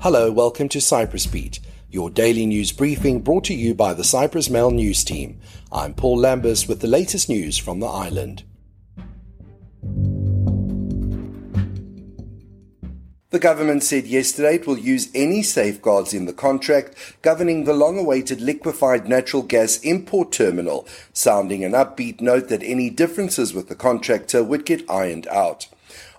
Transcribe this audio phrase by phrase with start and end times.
[0.00, 1.58] Hello, welcome to Cyprus Beat,
[1.90, 5.40] your daily news briefing brought to you by the Cyprus Mail News Team.
[5.72, 8.44] I'm Paul Lambus with the latest news from the island.
[13.30, 17.98] The government said yesterday it will use any safeguards in the contract governing the long
[17.98, 23.74] awaited liquefied natural gas import terminal, sounding an upbeat note that any differences with the
[23.74, 25.66] contractor would get ironed out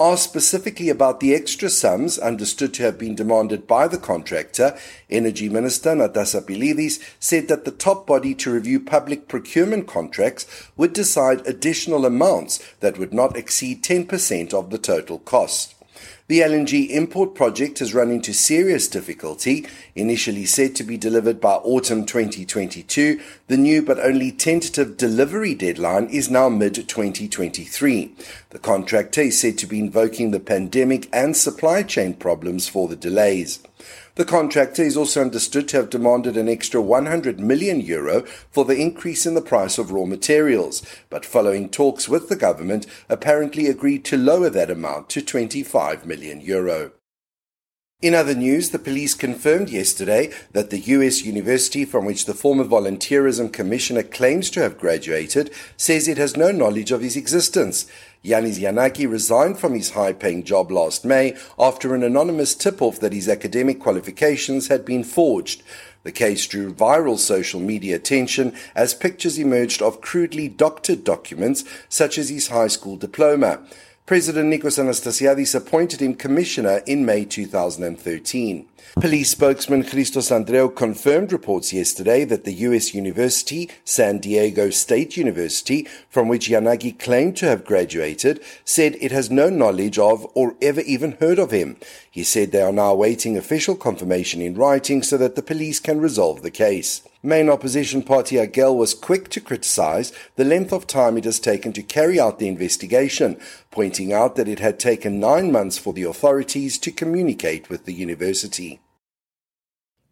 [0.00, 4.74] asked specifically about the extra sums understood to have been demanded by the contractor,
[5.10, 10.94] Energy Minister Natasha Pilides said that the top body to review public procurement contracts would
[10.94, 15.74] decide additional amounts that would not exceed 10% of the total cost.
[16.30, 19.66] The LNG import project has run into serious difficulty.
[19.96, 26.06] Initially said to be delivered by autumn 2022, the new but only tentative delivery deadline
[26.06, 28.14] is now mid 2023.
[28.50, 32.94] The contractor is said to be invoking the pandemic and supply chain problems for the
[32.94, 33.58] delays.
[34.16, 38.76] The contractor is also understood to have demanded an extra 100 million euro for the
[38.76, 44.04] increase in the price of raw materials, but following talks with the government, apparently agreed
[44.04, 46.92] to lower that amount to 25 million euro.
[48.02, 52.64] In other news, the police confirmed yesterday that the US university from which the former
[52.64, 57.84] volunteerism commissioner claims to have graduated says it has no knowledge of his existence.
[58.24, 62.98] Yiannis Yiannaki resigned from his high paying job last May after an anonymous tip off
[63.00, 65.62] that his academic qualifications had been forged.
[66.02, 72.16] The case drew viral social media attention as pictures emerged of crudely doctored documents such
[72.16, 73.60] as his high school diploma.
[74.10, 78.66] President Nikos Anastasiadis appointed him commissioner in May 2013.
[78.96, 82.92] Police spokesman Christos Andreou confirmed reports yesterday that the U.S.
[82.92, 89.30] University, San Diego State University, from which Yiannaki claimed to have graduated, said it has
[89.30, 91.76] no knowledge of or ever even heard of him.
[92.10, 96.00] He said they are now awaiting official confirmation in writing so that the police can
[96.00, 97.02] resolve the case.
[97.22, 101.70] Main opposition party Akel was quick to criticize the length of time it has taken
[101.74, 103.38] to carry out the investigation,
[103.70, 107.92] pointing out that it had taken nine months for the authorities to communicate with the
[107.92, 108.80] university.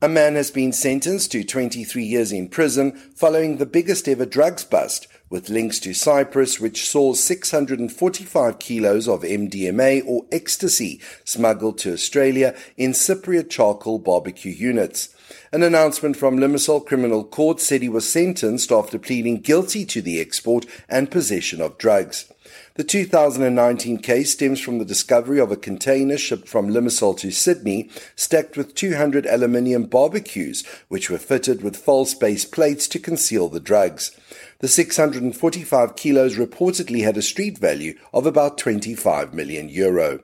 [0.00, 4.64] A man has been sentenced to 23 years in prison following the biggest ever drugs
[4.64, 11.94] bust, with links to Cyprus, which saw 645 kilos of MDMA or ecstasy smuggled to
[11.94, 15.08] Australia in Cypriot charcoal barbecue units.
[15.50, 20.20] An announcement from Limassol Criminal Court said he was sentenced after pleading guilty to the
[20.20, 22.30] export and possession of drugs.
[22.74, 27.90] The 2019 case stems from the discovery of a container shipped from Limassol to Sydney
[28.16, 33.60] stacked with 200 aluminium barbecues, which were fitted with false base plates to conceal the
[33.60, 34.16] drugs.
[34.60, 40.20] The 645 kilos reportedly had a street value of about 25 million euro.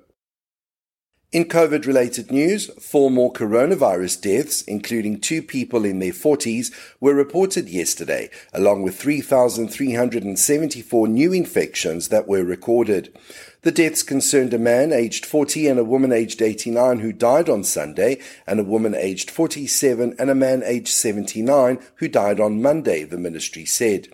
[1.31, 7.13] In COVID related news, four more coronavirus deaths, including two people in their 40s, were
[7.13, 13.15] reported yesterday, along with 3,374 new infections that were recorded.
[13.61, 17.63] The deaths concerned a man aged 40 and a woman aged 89 who died on
[17.63, 23.05] Sunday, and a woman aged 47 and a man aged 79 who died on Monday,
[23.05, 24.09] the ministry said.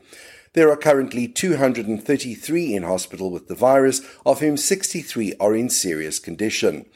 [0.54, 6.20] There are currently 233 in hospital with the virus, of whom 63 are in serious
[6.20, 6.86] condition.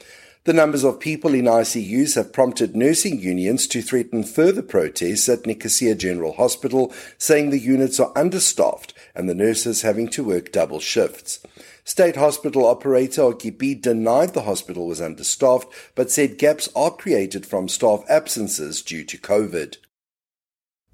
[0.44, 5.44] The numbers of people in ICUs have prompted nursing unions to threaten further protests at
[5.44, 10.78] Nicosia General Hospital, saying the units are understaffed and the nurses having to work double
[10.78, 11.40] shifts.
[11.82, 17.68] State hospital operator OKP denied the hospital was understaffed, but said gaps are created from
[17.68, 19.78] staff absences due to COVID.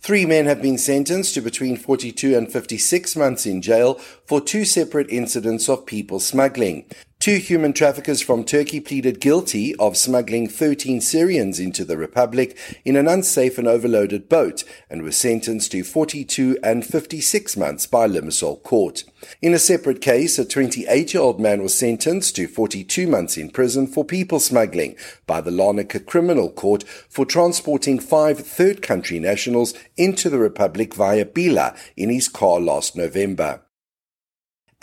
[0.04, 3.94] Three men have been sentenced to between 42 and 56 months in jail
[4.26, 6.84] for two separate incidents of people smuggling.
[7.24, 12.54] Two human traffickers from Turkey pleaded guilty of smuggling 13 Syrians into the Republic
[12.84, 18.06] in an unsafe and overloaded boat and were sentenced to 42 and 56 months by
[18.06, 19.04] Limassol court.
[19.40, 23.48] In a separate case, a 28 year old man was sentenced to 42 months in
[23.48, 24.94] prison for people smuggling
[25.26, 31.24] by the Larnaca Criminal Court for transporting five third country nationals into the Republic via
[31.24, 33.62] Pyla in his car last November.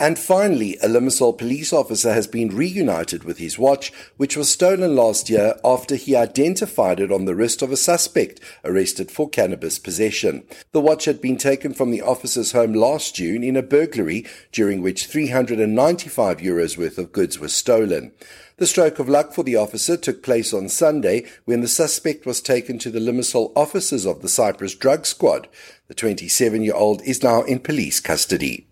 [0.02, 4.96] And finally, a Limassol police officer has been reunited with his watch, which was stolen
[4.96, 9.78] last year after he identified it on the wrist of a suspect arrested for cannabis
[9.78, 10.42] possession.
[10.72, 14.82] The watch had been taken from the officer's home last June in a burglary, during
[14.82, 18.10] which 395 euros worth of goods were stolen.
[18.56, 22.40] The stroke of luck for the officer took place on Sunday when the suspect was
[22.40, 25.46] taken to the Limassol offices of the Cyprus Drug Squad.
[25.86, 28.66] The 27 year old is now in police custody.